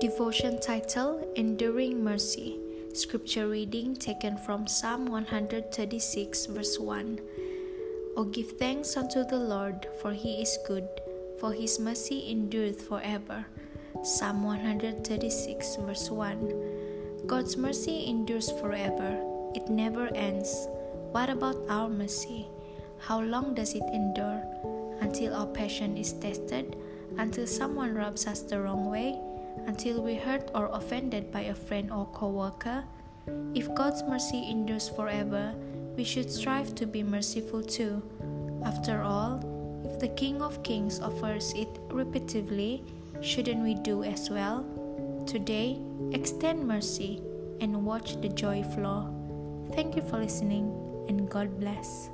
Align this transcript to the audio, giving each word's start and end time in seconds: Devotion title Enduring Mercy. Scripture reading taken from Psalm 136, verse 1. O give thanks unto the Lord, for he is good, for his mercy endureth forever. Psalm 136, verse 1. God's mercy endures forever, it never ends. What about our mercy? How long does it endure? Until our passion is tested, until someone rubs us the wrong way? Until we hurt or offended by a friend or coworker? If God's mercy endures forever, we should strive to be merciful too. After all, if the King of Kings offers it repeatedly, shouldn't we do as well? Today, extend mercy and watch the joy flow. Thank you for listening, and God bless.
Devotion 0.00 0.58
title 0.58 1.20
Enduring 1.36 2.02
Mercy. 2.02 2.58
Scripture 2.94 3.48
reading 3.48 3.94
taken 3.94 4.38
from 4.38 4.66
Psalm 4.66 5.04
136, 5.04 6.46
verse 6.46 6.78
1. 6.78 7.20
O 8.16 8.24
give 8.24 8.52
thanks 8.52 8.96
unto 8.96 9.22
the 9.24 9.36
Lord, 9.36 9.86
for 10.00 10.14
he 10.14 10.40
is 10.40 10.56
good, 10.66 10.88
for 11.38 11.52
his 11.52 11.78
mercy 11.78 12.32
endureth 12.32 12.80
forever. 12.80 13.44
Psalm 14.02 14.42
136, 14.42 15.76
verse 15.84 16.10
1. 16.10 17.26
God's 17.26 17.58
mercy 17.58 18.08
endures 18.08 18.50
forever, 18.52 19.20
it 19.54 19.68
never 19.68 20.08
ends. 20.14 20.66
What 21.12 21.28
about 21.28 21.60
our 21.68 21.90
mercy? 21.90 22.48
How 23.00 23.20
long 23.20 23.52
does 23.52 23.74
it 23.74 23.84
endure? 23.92 24.40
Until 25.02 25.34
our 25.34 25.46
passion 25.48 25.98
is 25.98 26.14
tested, 26.14 26.74
until 27.18 27.46
someone 27.46 27.94
rubs 27.94 28.26
us 28.26 28.40
the 28.40 28.62
wrong 28.62 28.90
way? 28.90 29.20
Until 29.66 30.02
we 30.02 30.14
hurt 30.14 30.50
or 30.54 30.68
offended 30.72 31.30
by 31.32 31.42
a 31.42 31.54
friend 31.54 31.90
or 31.92 32.06
coworker? 32.06 32.84
If 33.54 33.74
God's 33.74 34.02
mercy 34.02 34.50
endures 34.50 34.88
forever, 34.88 35.54
we 35.96 36.04
should 36.04 36.30
strive 36.30 36.74
to 36.76 36.86
be 36.86 37.02
merciful 37.02 37.62
too. 37.62 38.02
After 38.64 39.02
all, 39.02 39.40
if 39.84 39.98
the 39.98 40.08
King 40.08 40.42
of 40.42 40.62
Kings 40.62 41.00
offers 41.00 41.52
it 41.54 41.68
repeatedly, 41.90 42.84
shouldn't 43.20 43.62
we 43.62 43.74
do 43.74 44.02
as 44.02 44.30
well? 44.30 44.64
Today, 45.26 45.78
extend 46.12 46.66
mercy 46.66 47.22
and 47.60 47.84
watch 47.84 48.20
the 48.20 48.28
joy 48.28 48.62
flow. 48.62 49.14
Thank 49.74 49.96
you 49.96 50.02
for 50.02 50.18
listening, 50.18 50.72
and 51.08 51.28
God 51.28 51.60
bless. 51.60 52.10